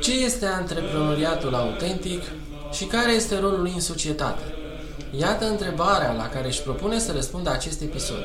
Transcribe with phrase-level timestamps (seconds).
[0.00, 2.22] Ce este antreprenoriatul autentic
[2.72, 4.42] și care este rolul lui în societate?
[5.18, 8.24] Iată întrebarea la care își propune să răspundă acest episod.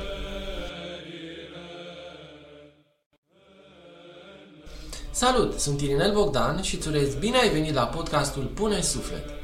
[5.11, 9.36] Salut, sunt Irinel Bogdan și îți urez bine ai venit la podcastul Pune Suflet.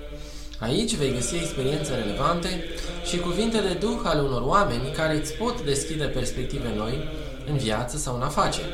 [0.64, 2.64] Aici vei găsi experiențe relevante
[3.06, 7.10] și cuvinte de duh ale unor oameni care îți pot deschide perspective noi
[7.48, 8.74] în viață sau în afaceri.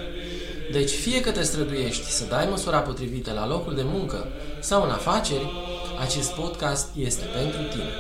[0.72, 4.28] Deci fie că te străduiești să dai măsura potrivită la locul de muncă
[4.60, 5.52] sau în afaceri,
[6.00, 7.94] acest podcast este pentru tine.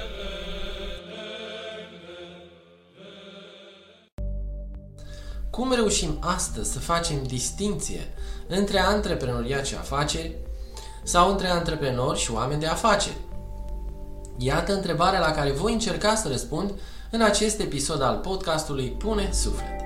[5.49, 8.13] Cum reușim astăzi să facem distinție
[8.47, 10.35] între antreprenoriat și afaceri
[11.03, 13.17] sau între antreprenori și oameni de afaceri?
[14.41, 16.71] Iată întrebarea la care voi încerca să răspund
[17.11, 19.79] în acest episod al podcastului Pune Suflet.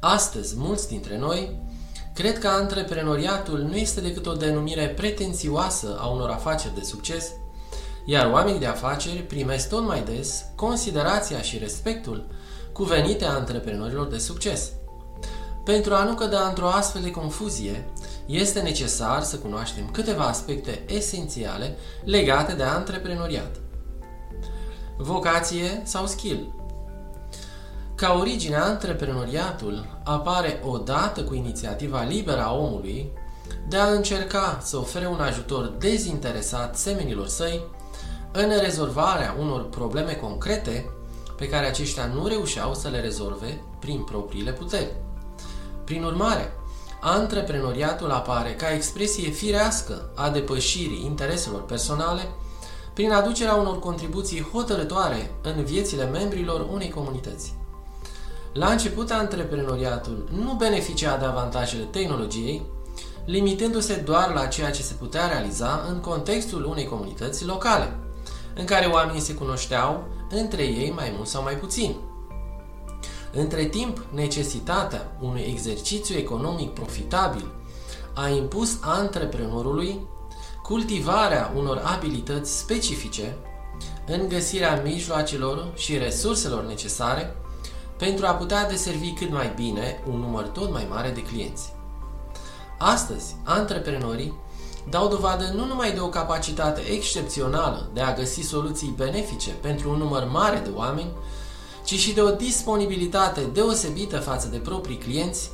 [0.00, 1.60] Astăzi, mulți dintre noi
[2.14, 7.30] cred că antreprenoriatul nu este decât o denumire pretențioasă a unor afaceri de succes,
[8.04, 12.26] iar oamenii de afaceri primesc tot mai des considerația și respectul
[12.72, 14.70] cuvenite a antreprenorilor de succes.
[15.68, 17.88] Pentru a nu cădea într-o astfel de confuzie,
[18.26, 23.56] este necesar să cunoaștem câteva aspecte esențiale legate de antreprenoriat.
[24.96, 26.54] Vocație sau skill.
[27.94, 33.12] Ca origine, antreprenoriatul apare odată cu inițiativa liberă a omului
[33.68, 37.62] de a încerca să ofere un ajutor dezinteresat semenilor săi
[38.32, 40.90] în rezolvarea unor probleme concrete
[41.36, 45.06] pe care aceștia nu reușeau să le rezolve prin propriile puteri.
[45.88, 46.52] Prin urmare,
[47.00, 52.22] antreprenoriatul apare ca expresie firească a depășirii intereselor personale
[52.94, 57.54] prin aducerea unor contribuții hotărătoare în viețile membrilor unei comunități.
[58.52, 62.62] La început, antreprenoriatul nu beneficia de avantajele tehnologiei,
[63.24, 67.96] limitându-se doar la ceea ce se putea realiza în contextul unei comunități locale,
[68.56, 71.96] în care oamenii se cunoșteau între ei mai mult sau mai puțin.
[73.38, 77.50] Între timp, necesitatea unui exercițiu economic profitabil
[78.14, 80.00] a impus antreprenorului
[80.62, 83.36] cultivarea unor abilități specifice
[84.06, 87.36] în găsirea mijloacelor și resurselor necesare
[87.98, 91.72] pentru a putea deservi cât mai bine un număr tot mai mare de clienți.
[92.78, 94.34] Astăzi, antreprenorii
[94.90, 99.96] dau dovadă nu numai de o capacitate excepțională de a găsi soluții benefice pentru un
[99.96, 101.10] număr mare de oameni,
[101.88, 105.50] ci și de o disponibilitate deosebită față de proprii clienți,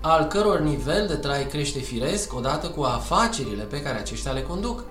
[0.00, 4.84] al căror nivel de trai crește firesc odată cu afacerile pe care aceștia le conduc.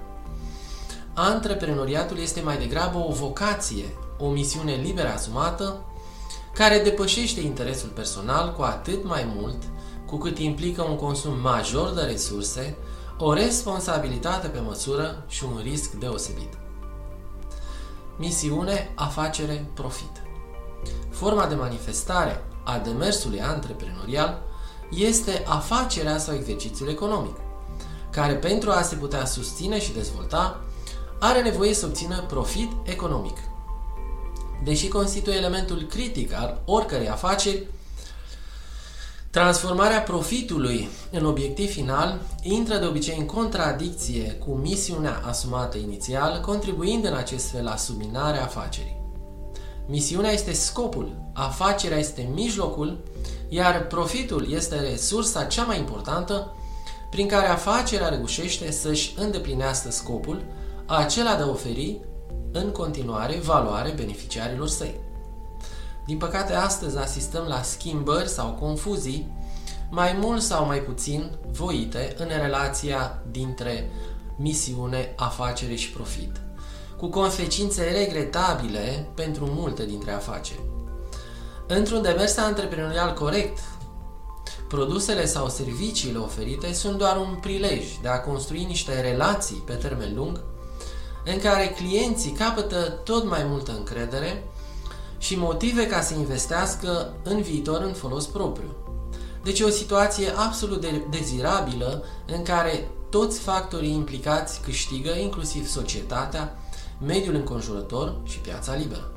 [1.14, 3.86] Antreprenoriatul este mai degrabă o vocație,
[4.18, 5.86] o misiune liberă asumată,
[6.54, 9.64] care depășește interesul personal cu atât mai mult
[10.06, 12.78] cu cât implică un consum major de resurse,
[13.18, 16.54] o responsabilitate pe măsură și un risc deosebit.
[18.16, 20.27] Misiune, afacere, profit.
[21.10, 24.42] Forma de manifestare a demersului antreprenorial
[24.90, 27.36] este afacerea sau exercițiul economic,
[28.10, 30.62] care pentru a se putea susține și dezvolta
[31.20, 33.38] are nevoie să obțină profit economic,
[34.64, 37.68] deși constituie elementul critic al oricărei afaceri,
[39.30, 47.06] transformarea profitului în obiectiv final intră de obicei în contradicție cu misiunea asumată inițial, contribuind
[47.06, 49.07] în acest fel la subminarea afacerii.
[49.90, 52.98] Misiunea este scopul, afacerea este mijlocul,
[53.50, 56.52] iar profitul este resursa cea mai importantă
[57.10, 60.44] prin care afacerea reușește să-și îndeplinească scopul,
[60.86, 62.00] acela de a oferi
[62.52, 65.00] în continuare valoare beneficiarilor săi.
[66.06, 69.32] Din păcate, astăzi asistăm la schimbări sau confuzii,
[69.90, 73.90] mai mult sau mai puțin voite în relația dintre
[74.38, 76.42] misiune, afacere și profit,
[76.98, 80.60] cu consecințe regretabile pentru multe dintre afaceri.
[81.68, 83.60] Într-un demers antreprenorial corect,
[84.68, 90.16] produsele sau serviciile oferite sunt doar un prilej de a construi niște relații pe termen
[90.16, 90.42] lung
[91.26, 94.44] în care clienții capătă tot mai multă încredere
[95.18, 98.76] și motive ca să investească în viitor în folos propriu.
[99.44, 106.60] Deci e o situație absolut de dezirabilă în care toți factorii implicați câștigă, inclusiv societatea,
[107.06, 109.12] mediul înconjurător și piața liberă.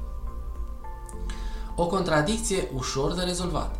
[1.76, 3.74] O contradicție ușor de rezolvat.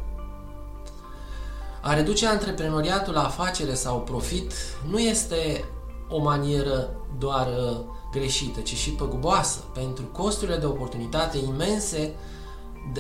[1.83, 4.53] A reduce antreprenoriatul la afacere sau profit
[4.89, 5.65] nu este
[6.09, 7.77] o manieră doar uh,
[8.13, 12.15] greșită, ci și păguboasă pentru costurile de oportunitate imense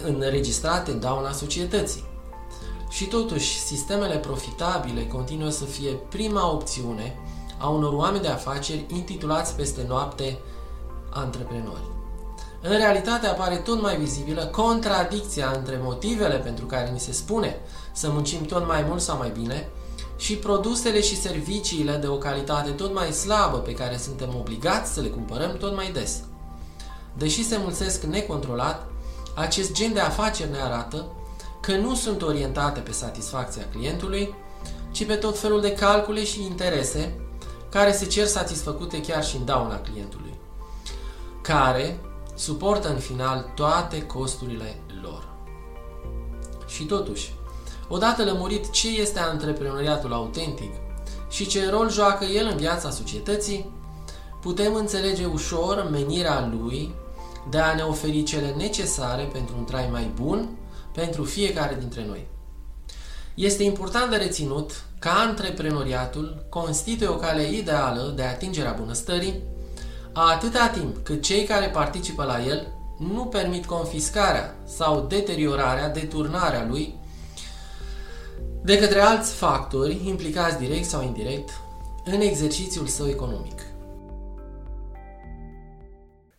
[0.02, 2.04] înregistrate în dauna societății.
[2.90, 7.18] Și totuși, sistemele profitabile continuă să fie prima opțiune
[7.58, 10.38] a unor oameni de afaceri intitulați peste noapte
[11.12, 11.88] antreprenori.
[12.62, 17.56] În realitate apare tot mai vizibilă contradicția între motivele pentru care ni se spune
[17.92, 19.68] să muncim tot mai mult sau mai bine
[20.16, 25.00] și produsele și serviciile de o calitate tot mai slabă pe care suntem obligați să
[25.00, 26.20] le cumpărăm tot mai des.
[27.16, 28.86] Deși se mulțesc necontrolat,
[29.34, 31.06] acest gen de afaceri ne arată
[31.60, 34.34] că nu sunt orientate pe satisfacția clientului,
[34.90, 37.20] ci pe tot felul de calcule și interese
[37.68, 40.38] care se cer satisfăcute chiar și în dauna clientului,
[41.42, 42.00] care
[42.34, 45.28] suportă în final toate costurile lor.
[46.66, 47.34] Și totuși,
[47.88, 50.72] odată lămurit ce este antreprenoriatul autentic
[51.30, 53.70] și ce rol joacă el în viața societății,
[54.40, 56.94] putem înțelege ușor menirea lui
[57.50, 60.48] de a ne oferi cele necesare pentru un trai mai bun
[60.94, 62.26] pentru fiecare dintre noi.
[63.34, 69.42] Este important de reținut că antreprenoriatul constituie o cale ideală de atingerea bunăstării
[70.12, 72.66] atâta timp cât cei care participă la el
[72.98, 76.94] nu permit confiscarea sau deteriorarea, deturnarea lui
[78.62, 81.50] de către alți factori implicați direct sau indirect
[82.04, 83.60] în exercițiul său economic.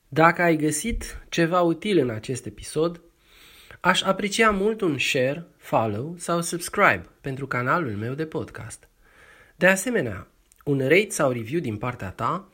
[0.07, 3.01] Dacă ai găsit ceva util în acest episod,
[3.79, 8.89] aș aprecia mult un share, follow sau subscribe pentru canalul meu de podcast.
[9.55, 10.27] De asemenea,
[10.63, 12.49] un rate sau review din partea ta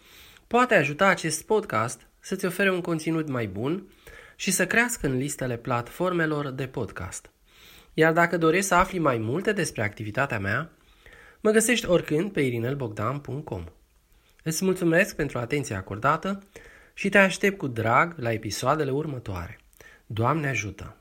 [0.47, 3.87] poate ajuta acest podcast să-ți ofere un conținut mai bun
[4.35, 7.31] și să crească în listele platformelor de podcast.
[7.93, 10.71] Iar dacă dorești să afli mai multe despre activitatea mea,
[11.41, 13.63] mă găsești oricând pe irinelbogdan.com.
[14.43, 16.43] Îți mulțumesc pentru atenția acordată
[16.93, 19.59] și te aștept cu drag la episoadele următoare.
[20.05, 20.97] Doamne ajută!